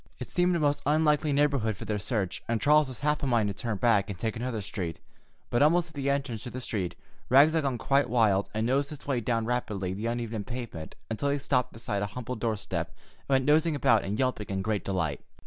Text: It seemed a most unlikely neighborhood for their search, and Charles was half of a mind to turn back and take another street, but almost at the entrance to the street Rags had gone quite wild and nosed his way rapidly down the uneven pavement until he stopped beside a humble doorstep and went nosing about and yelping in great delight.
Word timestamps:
It 0.17 0.29
seemed 0.29 0.55
a 0.55 0.59
most 0.59 0.81
unlikely 0.87 1.31
neighborhood 1.31 1.77
for 1.77 1.85
their 1.85 1.99
search, 1.99 2.41
and 2.47 2.59
Charles 2.59 2.87
was 2.87 3.01
half 3.01 3.19
of 3.19 3.25
a 3.25 3.27
mind 3.27 3.49
to 3.49 3.53
turn 3.53 3.77
back 3.77 4.09
and 4.09 4.17
take 4.17 4.35
another 4.35 4.59
street, 4.63 4.99
but 5.51 5.61
almost 5.61 5.89
at 5.89 5.93
the 5.93 6.09
entrance 6.09 6.41
to 6.41 6.49
the 6.49 6.59
street 6.59 6.95
Rags 7.29 7.53
had 7.53 7.61
gone 7.61 7.77
quite 7.77 8.09
wild 8.09 8.49
and 8.51 8.65
nosed 8.65 8.89
his 8.89 9.05
way 9.05 9.19
rapidly 9.23 9.91
down 9.91 9.97
the 9.97 10.07
uneven 10.07 10.43
pavement 10.43 10.95
until 11.11 11.29
he 11.29 11.37
stopped 11.37 11.71
beside 11.71 12.01
a 12.01 12.07
humble 12.17 12.35
doorstep 12.35 12.87
and 13.19 13.27
went 13.29 13.45
nosing 13.45 13.75
about 13.75 14.03
and 14.03 14.17
yelping 14.17 14.49
in 14.49 14.63
great 14.63 14.83
delight. 14.83 15.21